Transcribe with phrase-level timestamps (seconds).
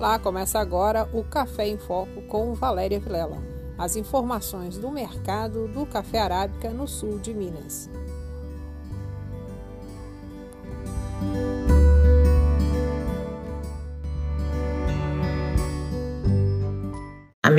[0.00, 3.36] Olá, começa agora o Café em Foco com Valéria Vilela.
[3.76, 7.90] As informações do mercado do café arábica no sul de Minas.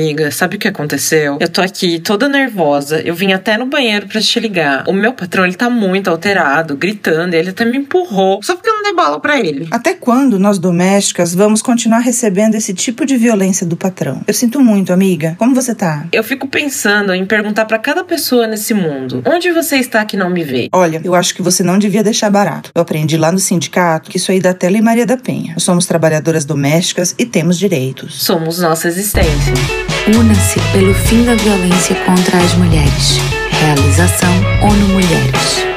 [0.01, 1.37] Amiga, sabe o que aconteceu?
[1.39, 2.99] Eu tô aqui toda nervosa.
[3.01, 4.83] Eu vim até no banheiro para te ligar.
[4.87, 7.35] O meu patrão, ele tá muito alterado, gritando.
[7.35, 8.39] Ele até me empurrou.
[8.41, 9.67] Só porque eu não dei bola pra ele.
[9.69, 14.23] Até quando nós domésticas vamos continuar recebendo esse tipo de violência do patrão?
[14.25, 15.35] Eu sinto muito, amiga.
[15.37, 16.07] Como você tá?
[16.11, 20.31] Eu fico pensando em perguntar para cada pessoa nesse mundo: onde você está que não
[20.31, 20.67] me vê?
[20.73, 22.71] Olha, eu acho que você não devia deixar barato.
[22.73, 25.53] Eu aprendi lá no sindicato que isso aí dá tela e Maria da Penha.
[25.53, 28.23] Nós somos trabalhadoras domésticas e temos direitos.
[28.23, 29.90] Somos nossa existência.
[30.17, 33.17] Una-se pelo fim da violência contra as mulheres.
[33.59, 34.31] Realização
[34.63, 35.71] ONU Mulheres.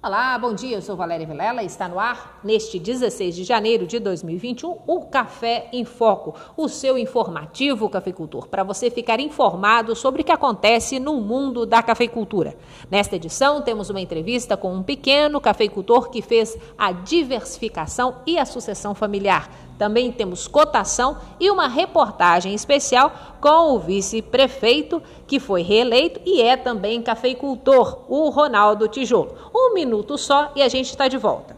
[0.00, 0.76] Olá, bom dia.
[0.76, 5.06] Eu sou Valéria Vilela e está no ar, neste 16 de janeiro de 2021, o
[5.06, 10.98] Café em Foco, o seu informativo cafeicultor, para você ficar informado sobre o que acontece
[10.98, 12.56] no mundo da cafeicultura.
[12.90, 18.46] Nesta edição, temos uma entrevista com um pequeno cafeicultor que fez a diversificação e a
[18.46, 26.20] sucessão familiar também temos cotação e uma reportagem especial com o vice-prefeito, que foi reeleito
[26.26, 29.34] e é também cafeicultor, o Ronaldo Tijolo.
[29.54, 31.57] Um minuto só e a gente está de volta.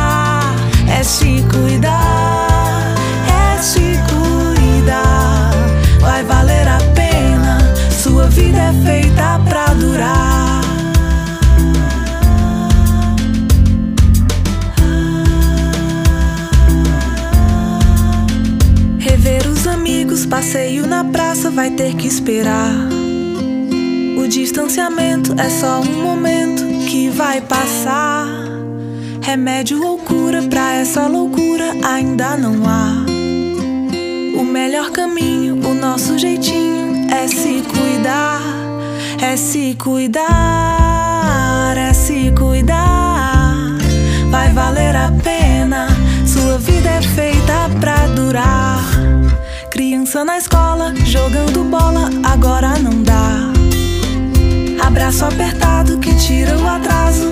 [1.01, 2.93] é se cuidar,
[3.27, 5.51] é se cuidar.
[5.99, 7.57] Vai valer a pena,
[7.89, 10.61] sua vida é feita pra durar.
[18.99, 22.75] Rever os amigos, passeio na praça, vai ter que esperar.
[24.19, 28.60] O distanciamento é só um momento que vai passar.
[29.21, 33.05] Remédio ou cura pra essa loucura ainda não há.
[34.39, 38.41] O melhor caminho, o nosso jeitinho é se cuidar,
[39.21, 40.23] é se cuidar,
[41.77, 43.77] é se cuidar.
[44.31, 45.87] Vai valer a pena,
[46.25, 48.81] sua vida é feita pra durar.
[49.69, 53.51] Criança na escola, jogando bola, agora não dá.
[54.83, 57.31] Abraço apertado que tira o atraso,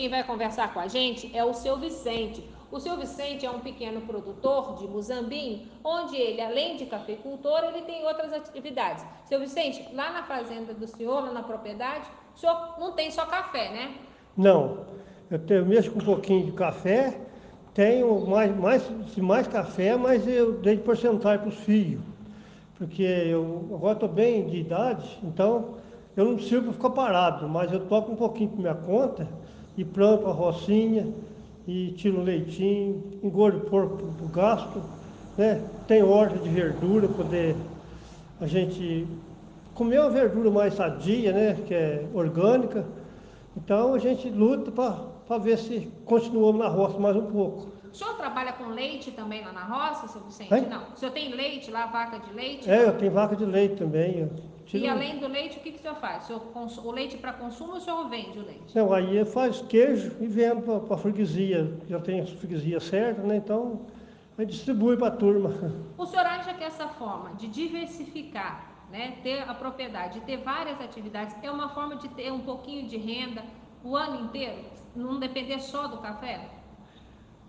[0.00, 2.42] quem vai conversar com a gente é o seu Vicente.
[2.72, 7.82] O seu Vicente é um pequeno produtor de Muzambinho, onde ele, além de cafeicultor, ele
[7.82, 9.04] tem outras atividades.
[9.26, 13.26] Seu Vicente, lá na fazenda do senhor, lá na propriedade, o senhor não tem só
[13.26, 13.94] café, né?
[14.34, 14.86] Não.
[15.30, 17.20] Eu, tenho, mexo com um pouquinho de café,
[17.74, 22.00] tenho mais, mais, mais café, mas eu dei de porcentagem para os filhos.
[22.78, 25.74] Porque eu agora estou bem de idade, então
[26.16, 29.28] eu não sirvo para ficar parado, mas eu toco um pouquinho por minha conta
[29.80, 31.08] e planto a rocinha
[31.66, 34.82] e tiro um leitinho, engordo o porco para o gasto,
[35.38, 35.64] né?
[35.88, 37.56] Tem horta de verdura, poder
[38.38, 39.06] a gente
[39.74, 41.56] comer uma verdura mais sadia, né?
[41.66, 42.84] Que é orgânica.
[43.56, 47.68] Então a gente luta para ver se continuamos na roça mais um pouco.
[47.90, 50.52] O senhor trabalha com leite também lá na roça, seu Vicente?
[50.52, 50.66] Hein?
[50.68, 50.92] Não.
[50.92, 52.70] O senhor tem leite lá, vaca de leite?
[52.70, 54.30] É, eu tenho vaca de leite também.
[54.72, 56.24] E além do leite, o que, que o senhor faz?
[56.24, 58.74] O, senhor cons- o leite para consumo ou o senhor vende o leite?
[58.74, 61.78] Não, aí faz queijo e vendo para a freguesia.
[61.88, 63.36] Já tem a freguesia certa, né?
[63.36, 63.86] Então,
[64.38, 65.50] aí distribui para a turma.
[65.98, 71.36] O senhor acha que essa forma de diversificar, né, ter a propriedade, ter várias atividades,
[71.42, 73.44] é uma forma de ter um pouquinho de renda
[73.84, 74.58] o ano inteiro?
[74.96, 76.48] Não depender só do café?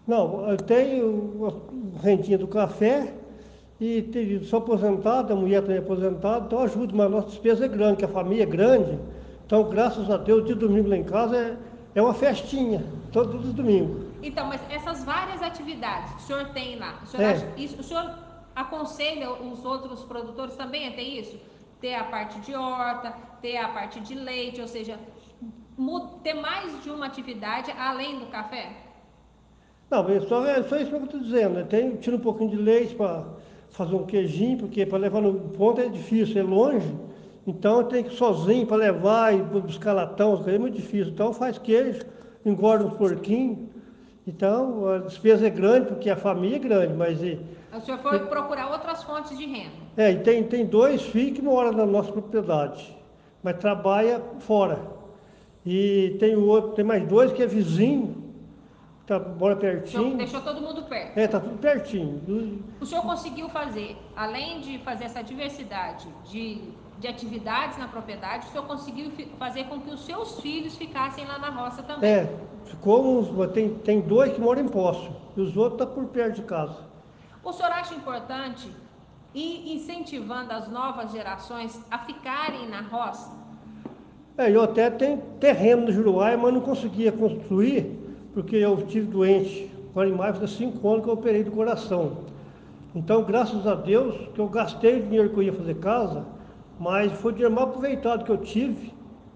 [0.05, 3.13] Não, eu tenho a rendinha do café
[3.81, 7.65] e te- sou aposentado, a mulher também é aposentada, então ajudo, mas a nossa despesa
[7.65, 8.99] é grande, que a família é grande.
[9.45, 11.57] Então, graças a Deus, de domingo lá em casa é,
[11.95, 14.05] é uma festinha, todos os domingos.
[14.21, 17.31] Então, mas essas várias atividades que o senhor tem lá, o senhor, É.
[17.31, 18.07] acha- isso- o senhor
[18.55, 21.37] aconselha os outros produtores também a ter isso?
[21.81, 23.11] Ter a parte de horta,
[23.41, 24.99] ter a parte de leite, ou seja,
[26.23, 28.69] ter mais de uma atividade além do café?
[29.89, 31.55] Não, só, é só isso que eu estou dizendo.
[31.55, 31.63] né?
[31.63, 33.25] Tem, tira um pouquinho de leite para
[33.71, 36.87] fazer um queijinho, porque para levar no ponto é difícil, é longe.
[37.47, 41.11] Então eu tenho que ir sozinho para levar e buscar latão, é muito difícil.
[41.13, 42.01] Então faz queijo,
[42.45, 43.57] engorda uns porquinhos.
[44.27, 47.39] Então a despesa é grande, porque a família é grande, mas e,
[47.75, 49.71] O senhor foi procurar outras fontes de renda.
[49.97, 52.95] é, e tem, tem dois filhos que moram na nossa propriedade,
[53.41, 54.77] mas trabalha fora.
[55.65, 58.20] E tem o outro, tem mais dois que é vizinho,
[59.05, 60.17] tá, senhor pertinho.
[60.17, 61.17] deixou todo mundo perto.
[61.17, 62.63] É, tá tudo pertinho.
[62.79, 66.61] O senhor conseguiu fazer, além de fazer essa diversidade de,
[66.99, 71.39] de atividades na propriedade, o senhor conseguiu fazer com que os seus filhos ficassem lá
[71.39, 72.09] na roça também.
[72.09, 73.51] É, ficou uns.
[73.51, 76.91] Tem, tem dois que moram em Poço e os outros estão por perto de casa.
[77.43, 78.71] O senhor acha importante
[79.33, 83.31] ir incentivando as novas gerações a ficarem na roça?
[84.37, 88.00] É, eu até tenho terreno no Juruá, mas não conseguia construir,
[88.33, 89.71] porque eu estive doente.
[89.95, 92.19] Em maio faz cinco anos que eu operei do coração.
[92.95, 96.25] Então, graças a Deus, que eu gastei o dinheiro que eu ia fazer casa,
[96.79, 98.93] mas foi o dinheiro mal aproveitado que eu tive,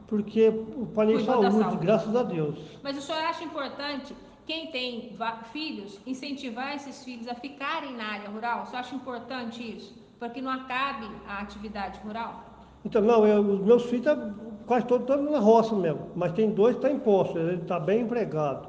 [0.07, 1.77] porque o panei saúde, saúde.
[1.77, 2.57] graças a Deus.
[2.83, 4.15] Mas o senhor acha importante
[4.45, 5.17] quem tem
[5.51, 8.63] filhos incentivar esses filhos a ficarem na área rural?
[8.63, 9.93] O senhor acha importante isso?
[10.19, 12.43] Para que não acabe a atividade rural?
[12.85, 14.33] Então, não, eu- os meus filhos estão
[14.65, 17.79] quase todos estão na roça mesmo, mas tem dois que estão em posto, ele está
[17.79, 18.67] bem empregado.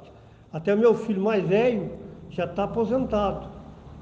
[0.56, 1.90] Até meu filho mais velho
[2.30, 3.46] já está aposentado,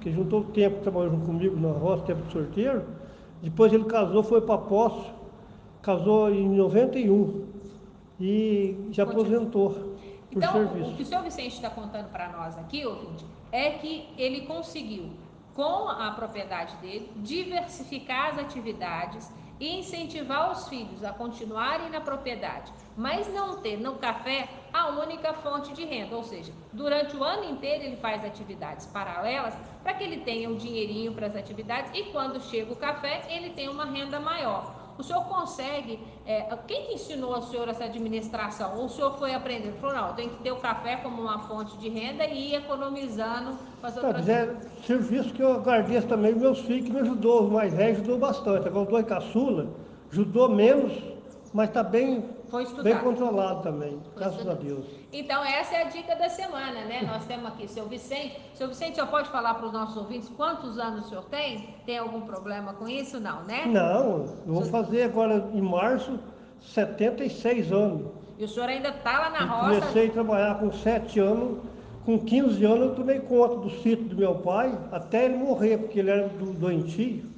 [0.01, 2.85] que juntou o tempo que trabalhou junto comigo na roça, tempo de sorteiro.
[3.43, 5.13] Depois ele casou, foi para Poço,
[5.83, 7.45] casou em 91
[8.21, 9.25] e já Continua.
[9.27, 10.91] aposentou por Então, serviço.
[10.93, 15.07] o que o senhor Vicente está contando para nós aqui, ouvinte, é que ele conseguiu,
[15.57, 19.29] com a propriedade dele, diversificar as atividades
[19.61, 25.33] e incentivar os filhos a continuarem na propriedade, mas não ter no café a única
[25.35, 30.05] fonte de renda, ou seja, durante o ano inteiro ele faz atividades paralelas para que
[30.05, 33.85] ele tenha um dinheirinho para as atividades e quando chega o café ele tem uma
[33.85, 34.84] renda maior.
[34.99, 38.77] O senhor consegue, é, quem que ensinou ao senhor essa administração?
[38.77, 39.77] Ou o senhor foi aprendendo?
[39.81, 43.59] Falou, não, tem que ter o café como uma fonte de renda e ir economizando
[43.83, 44.55] as Tá, outras mas é
[44.87, 48.69] serviço que eu agradeço também meus filhos que me ajudou, os mais velhos ajudou bastante.
[48.69, 49.67] Agora o dois caçula
[50.13, 50.93] ajudou menos,
[51.53, 52.25] mas está bem,
[52.55, 52.85] Foi estudado.
[52.85, 54.55] bem controlado também, graças a.
[54.55, 54.87] Deus.
[55.13, 57.03] Então, essa é a dica da semana, né?
[57.03, 58.41] Nós temos aqui seu Vicente.
[58.55, 61.75] Seu Vicente, senhor pode falar para os nossos ouvintes quantos anos o senhor tem?
[61.85, 63.19] Tem algum problema com isso?
[63.19, 63.67] Não, né?
[63.67, 66.17] Não, eu vou fazer agora em março
[66.61, 68.07] 76 anos.
[68.39, 69.81] E o senhor ainda está lá na Eu roça.
[69.81, 71.59] comecei a trabalhar com 7 anos,
[72.05, 75.99] com 15 anos eu tomei conta do sítio do meu pai, até ele morrer, porque
[75.99, 77.34] ele era do, doentio.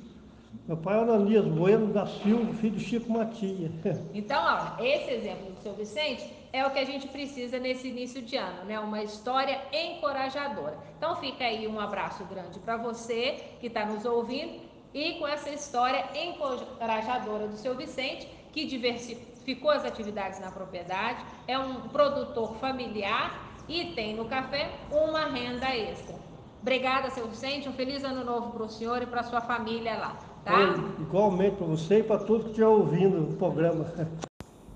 [0.66, 3.70] Meu pai é Ananias Bueno da Silva, filho do Chico Matia.
[4.12, 8.20] Então, ó, esse exemplo do seu Vicente é o que a gente precisa nesse início
[8.20, 8.76] de ano, né?
[8.80, 10.76] Uma história encorajadora.
[10.98, 14.60] Então, fica aí um abraço grande para você que está nos ouvindo
[14.92, 21.56] e com essa história encorajadora do seu Vicente, que diversificou as atividades na propriedade, é
[21.56, 26.16] um produtor familiar e tem no café uma renda extra.
[26.60, 27.68] Obrigada, seu Vicente.
[27.68, 30.16] Um feliz ano novo para o senhor e para sua família lá,
[30.46, 30.74] tá?
[31.00, 33.86] Igualmente para você e para todos que estiver ouvindo o programa.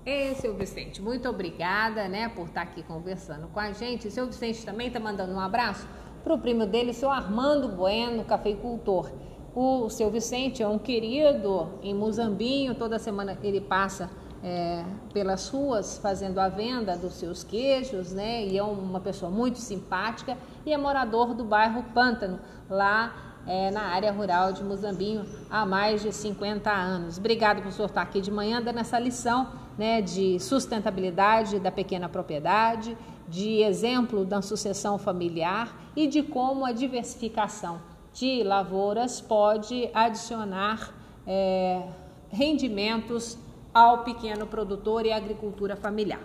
[0.05, 4.07] Ei, seu Vicente, muito obrigada, né, por estar aqui conversando com a gente.
[4.07, 5.87] O seu Vicente também está mandando um abraço
[6.23, 9.09] para o primo dele, seu Armando Bueno, cafeicultor.
[9.55, 14.09] O seu Vicente é um querido em Muzambinho, toda semana ele passa
[14.43, 18.45] é, pelas ruas fazendo a venda dos seus queijos, né?
[18.45, 23.83] E é uma pessoa muito simpática e é morador do bairro Pântano, lá é, na
[23.83, 27.17] área rural de Muzambinho há mais de 50 anos.
[27.17, 32.97] Obrigado senhor estar aqui de manhã dando essa lição né, de sustentabilidade da pequena propriedade,
[33.27, 37.79] de exemplo da sucessão familiar e de como a diversificação
[38.13, 40.93] de lavouras pode adicionar
[41.25, 41.83] é,
[42.29, 43.37] rendimentos
[43.73, 46.19] ao pequeno produtor e à agricultura familiar.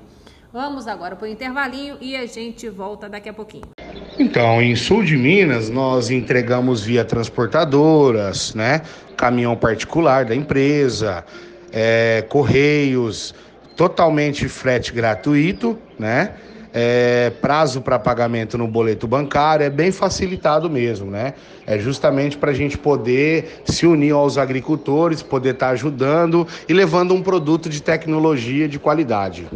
[0.53, 3.76] Vamos agora para o intervalinho e a gente volta daqui a pouquinho.
[4.19, 8.81] Então, em sul de Minas, nós entregamos via transportadoras, né?
[9.15, 11.23] Caminhão particular da empresa,
[11.71, 13.35] é, correios,
[13.77, 16.35] totalmente frete gratuito, né?
[16.73, 21.35] É, prazo para pagamento no boleto bancário é bem facilitado mesmo, né?
[21.67, 26.73] É justamente para a gente poder se unir aos agricultores, poder estar tá ajudando e
[26.73, 29.47] levando um produto de tecnologia de qualidade.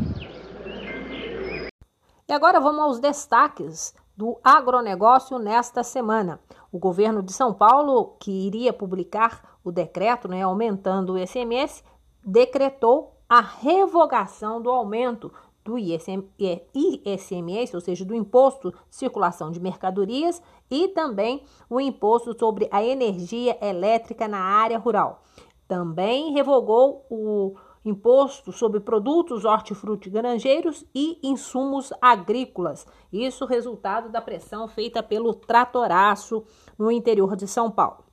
[2.28, 6.38] E agora vamos aos destaques do agronegócio nesta semana.
[6.70, 11.82] O governo de São Paulo, que iria publicar o decreto né, aumentando o ICMS,
[12.22, 15.32] decretou a revogação do aumento
[15.64, 22.68] do ISMS, ou seja, do Imposto de Circulação de Mercadorias e também o Imposto sobre
[22.70, 25.22] a Energia Elétrica na área rural.
[25.66, 32.86] Também revogou o Imposto sobre Produtos Hortifrutigranjeiros e Insumos Agrícolas.
[33.10, 36.44] Isso resultado da pressão feita pelo tratoraço
[36.78, 38.04] no interior de São Paulo.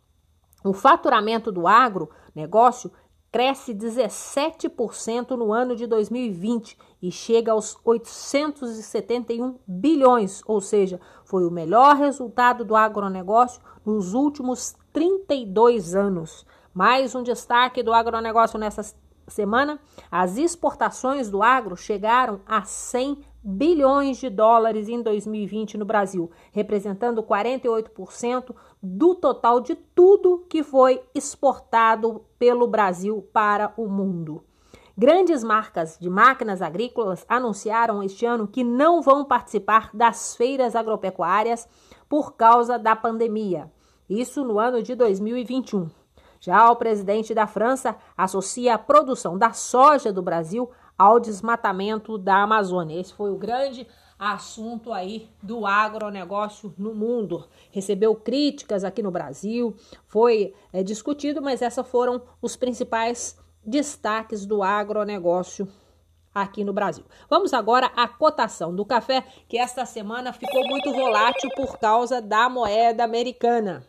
[0.63, 2.91] O faturamento do agronegócio
[3.31, 11.51] cresce 17% no ano de 2020 e chega aos 871 bilhões, ou seja, foi o
[11.51, 16.45] melhor resultado do agronegócio nos últimos 32 anos.
[16.73, 18.81] Mais um destaque do agronegócio nessa
[19.27, 19.79] semana:
[20.11, 27.23] as exportações do agro chegaram a 100 bilhões de dólares em 2020 no Brasil, representando
[27.23, 34.43] 48% do total de tudo que foi exportado pelo Brasil para o mundo.
[34.97, 41.67] Grandes marcas de máquinas agrícolas anunciaram este ano que não vão participar das feiras agropecuárias
[42.09, 43.71] por causa da pandemia.
[44.09, 45.87] Isso no ano de 2021.
[46.39, 52.43] Já o presidente da França associa a produção da soja do Brasil ao desmatamento da
[52.43, 52.99] Amazônia.
[52.99, 57.47] Esse foi o grande assunto aí do agronegócio no mundo.
[57.71, 59.75] Recebeu críticas aqui no Brasil,
[60.07, 65.67] foi é, discutido, mas essas foram os principais destaques do agronegócio
[66.33, 67.03] aqui no Brasil.
[67.29, 72.49] Vamos agora à cotação do café, que esta semana ficou muito volátil por causa da
[72.49, 73.85] moeda americana.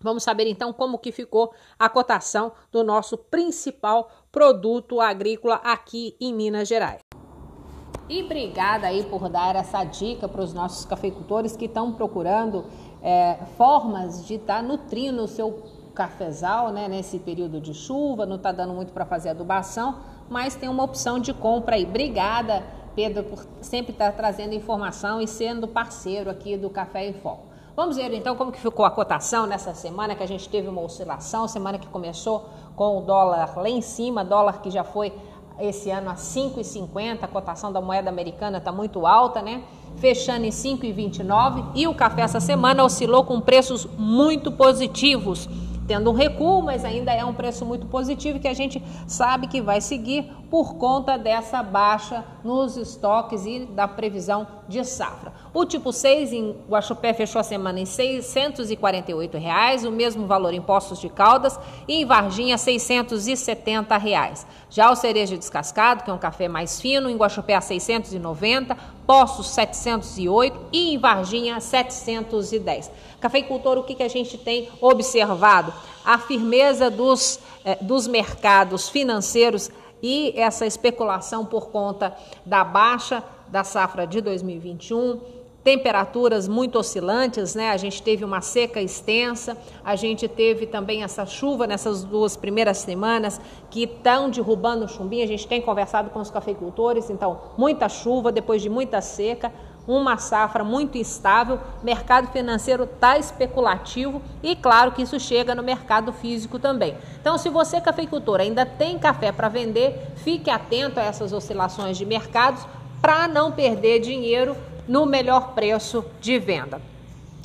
[0.00, 6.32] Vamos saber então como que ficou a cotação do nosso principal produto agrícola aqui em
[6.32, 7.00] Minas Gerais.
[8.08, 12.64] E obrigada aí por dar essa dica para os nossos cafeicultores que estão procurando
[13.00, 15.62] é, formas de estar tá nutrindo o seu
[15.94, 20.68] cafezal né, nesse período de chuva, não está dando muito para fazer adubação, mas tem
[20.68, 21.84] uma opção de compra aí.
[21.84, 22.64] Obrigada,
[22.96, 27.49] Pedro, por sempre estar tá trazendo informação e sendo parceiro aqui do Café em Foco.
[27.76, 30.80] Vamos ver então como que ficou a cotação nessa semana que a gente teve uma
[30.82, 35.12] oscilação, semana que começou com o dólar lá em cima, dólar que já foi
[35.58, 39.62] esse ano a 5,50, a cotação da moeda americana está muito alta, né?
[39.96, 45.48] Fechando em 5,29 e o café essa semana oscilou com preços muito positivos
[45.86, 49.60] tendo um recuo, mas ainda é um preço muito positivo que a gente sabe que
[49.60, 55.32] vai seguir por conta dessa baixa nos estoques e da previsão de safra.
[55.54, 60.60] O tipo 6 em Guaxupé fechou a semana em 648 reais, o mesmo valor em
[60.60, 64.44] Poços de Caldas e em Varginha 670 reais.
[64.68, 68.76] Já o cereja descascado, que é um café mais fino, em Guaxupé a 690,
[69.06, 72.90] Poços 708 e em Varginha 710.
[73.20, 75.72] Cafeicultor, o que, que a gente tem observado?
[76.04, 79.70] A firmeza dos, eh, dos mercados financeiros
[80.02, 87.70] e essa especulação por conta da baixa da safra de 2021 temperaturas muito oscilantes, né?
[87.70, 92.78] A gente teve uma seca extensa, a gente teve também essa chuva nessas duas primeiras
[92.78, 95.22] semanas que estão derrubando o chumbinho.
[95.22, 99.52] A gente tem conversado com os cafeicultores, então, muita chuva depois de muita seca,
[99.90, 106.12] uma safra muito instável, mercado financeiro está especulativo e claro que isso chega no mercado
[106.12, 106.96] físico também.
[107.20, 112.06] Então, se você cafeicultor ainda tem café para vender, fique atento a essas oscilações de
[112.06, 112.64] mercados
[113.02, 114.56] para não perder dinheiro
[114.86, 116.80] no melhor preço de venda.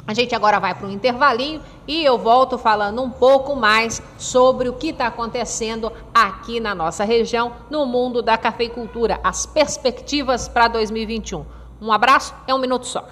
[0.08, 4.70] A gente agora vai para um intervalinho e eu volto falando um pouco mais sobre
[4.70, 10.68] o que está acontecendo aqui na nossa região, no mundo da cafeicultura, as perspectivas para
[10.68, 11.55] 2021.
[11.82, 13.08] Um abraço, é um minuto só.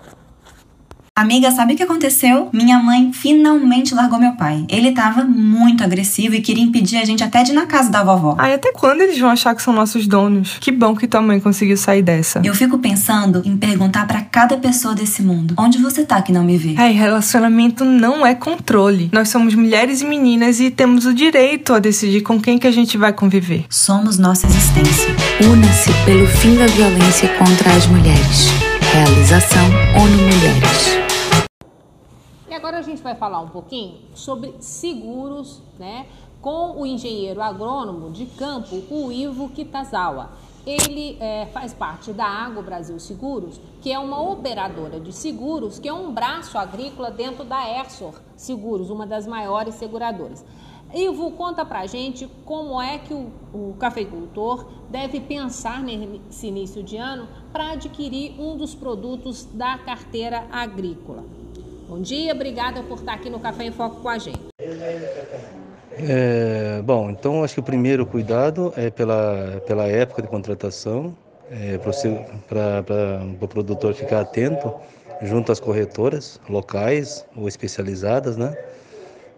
[1.15, 2.49] Amiga, sabe o que aconteceu?
[2.51, 4.65] Minha mãe finalmente largou meu pai.
[4.67, 8.03] Ele tava muito agressivo e queria impedir a gente até de ir na casa da
[8.03, 8.35] vovó.
[8.39, 10.57] Ai, até quando eles vão achar que são nossos donos?
[10.59, 12.41] Que bom que tua mãe conseguiu sair dessa.
[12.43, 16.43] Eu fico pensando em perguntar para cada pessoa desse mundo: onde você tá que não
[16.43, 16.73] me vê?
[16.79, 19.11] Ai, relacionamento não é controle.
[19.13, 22.71] Nós somos mulheres e meninas e temos o direito a decidir com quem que a
[22.71, 23.65] gente vai conviver.
[23.69, 25.15] Somos nossa existência.
[25.47, 28.47] Una-se pelo fim da violência contra as mulheres.
[28.91, 29.65] Realização
[29.95, 31.02] ONU Mulheres.
[32.83, 36.05] Gente vai falar um pouquinho sobre seguros, né?
[36.41, 40.31] Com o engenheiro agrônomo de campo, o Ivo Kitazawa.
[40.65, 45.87] Ele é, faz parte da Agro Brasil Seguros, que é uma operadora de seguros, que
[45.87, 50.43] é um braço agrícola dentro da Ersor Seguros, uma das maiores seguradoras.
[50.93, 56.97] Ivo, conta pra gente como é que o, o cafeicultor deve pensar nesse início de
[56.97, 61.23] ano para adquirir um dos produtos da carteira agrícola.
[61.87, 64.39] Bom dia, obrigada por estar aqui no Café em Foco com a gente.
[65.97, 71.15] É, bom, então acho que o primeiro cuidado é pela, pela época de contratação,
[71.51, 72.83] é, para
[73.31, 74.73] o pro produtor ficar atento
[75.21, 78.55] junto às corretoras locais ou especializadas, né?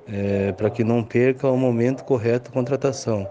[0.08, 3.28] É, para que não perca o momento correto de contratação,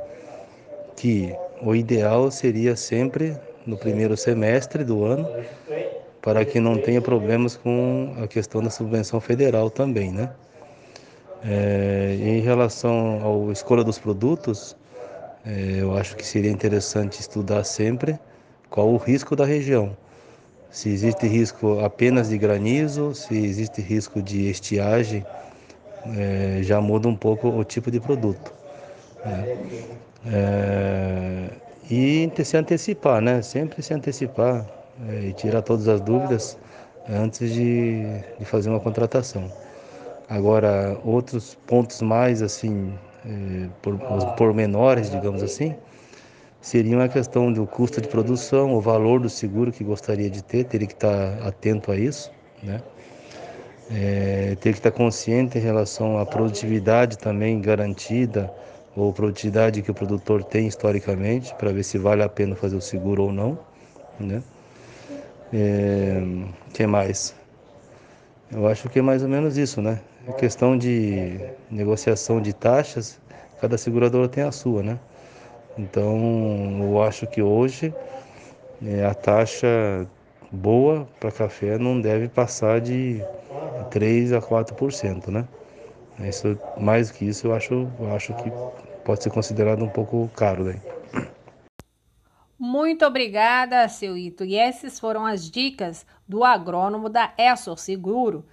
[0.97, 5.27] que o ideal seria sempre no primeiro semestre do ano,
[6.25, 10.31] para que não tenha problemas com a questão da subvenção federal também, né?
[11.45, 14.75] É, em relação à escolha dos produtos,
[15.45, 18.19] é, eu acho que seria interessante estudar sempre
[18.71, 19.95] qual o risco da região.
[20.71, 25.27] Se existe risco apenas de granizo, se existe risco de estiagem,
[26.17, 28.51] é, já muda um pouco o tipo de produto.
[29.27, 29.59] Né?
[30.33, 31.51] É,
[31.91, 33.43] e se antecipar, né?
[33.43, 34.67] Sempre se antecipar
[35.09, 36.57] é, e tirar todas as dúvidas
[37.09, 38.03] antes de,
[38.39, 39.51] de fazer uma contratação.
[40.29, 42.95] Agora, outros pontos mais assim,
[43.27, 43.99] é, por,
[44.37, 45.75] pormenores, digamos assim,
[46.61, 50.65] seriam a questão do custo de produção, o valor do seguro que gostaria de ter,
[50.65, 52.31] teria que estar atento a isso,
[52.63, 52.81] né?
[53.91, 58.51] É, ter que estar consciente em relação à produtividade também garantida,
[58.97, 62.81] ou produtividade que o produtor tem historicamente, para ver se vale a pena fazer o
[62.81, 63.59] seguro ou não,
[64.19, 64.43] né?
[65.53, 66.21] É,
[66.73, 67.35] que mais?
[68.51, 70.01] Eu acho que é mais ou menos isso, né?
[70.29, 71.39] A questão de
[71.71, 73.19] negociação de taxas,
[73.61, 74.99] cada seguradora tem a sua, né?
[75.79, 77.95] Então, eu acho que hoje
[78.85, 80.07] é, a taxa
[80.53, 83.23] boa para café não deve passar de
[83.91, 85.47] 3 a 4%, né?
[86.21, 88.53] Isso, mais do que isso, eu acho, eu acho que
[89.05, 90.94] pode ser considerado um pouco caro daí.
[92.59, 94.45] Muito obrigada, seu Ito.
[94.45, 98.47] E essas foram as dicas do agrônomo da Essor Seguro,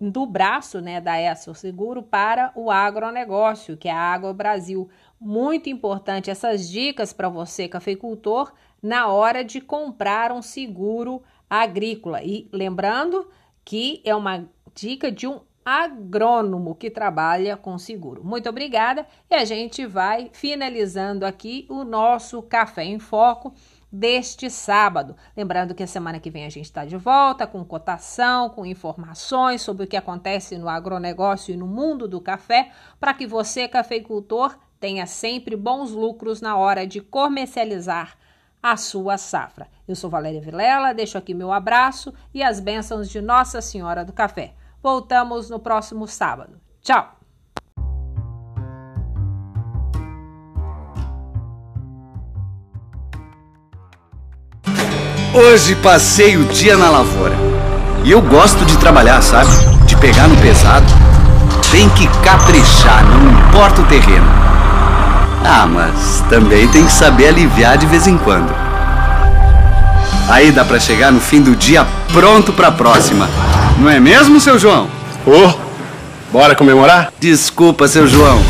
[0.00, 4.88] do braço né, da Essor Seguro para o agronegócio, que é a Água Brasil.
[5.20, 12.22] Muito importante essas dicas para você, cafeicultor, na hora de comprar um seguro agrícola.
[12.22, 13.30] E lembrando
[13.64, 18.22] que é uma dica de um agrônomo que trabalha com seguro.
[18.22, 23.54] Muito obrigada e a gente vai finalizando aqui o nosso Café em Foco
[23.90, 25.16] deste sábado.
[25.36, 29.62] Lembrando que a semana que vem a gente está de volta com cotação, com informações
[29.62, 34.58] sobre o que acontece no agronegócio e no mundo do café, para que você, cafeicultor,
[34.80, 38.18] tenha sempre bons lucros na hora de comercializar
[38.60, 39.68] a sua safra.
[39.86, 44.12] Eu sou Valéria Vilela, deixo aqui meu abraço e as bênçãos de Nossa Senhora do
[44.12, 44.54] Café.
[44.84, 46.58] Voltamos no próximo sábado.
[46.82, 47.08] Tchau!
[55.32, 57.34] Hoje passei o dia na lavoura.
[58.04, 59.48] E eu gosto de trabalhar, sabe?
[59.86, 60.84] De pegar no pesado.
[61.72, 64.26] Tem que caprichar, não importa o terreno.
[65.42, 68.54] Ah, mas também tem que saber aliviar de vez em quando.
[70.28, 73.26] Aí dá para chegar no fim do dia pronto para a próxima.
[73.78, 74.88] Não é mesmo, seu João?
[75.26, 77.12] Ô, oh, bora comemorar?
[77.20, 78.40] Desculpa, seu João.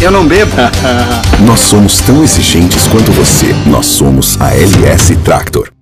[0.00, 0.52] Eu não bebo.
[1.46, 3.54] Nós somos tão exigentes quanto você.
[3.66, 5.73] Nós somos a LS Tractor.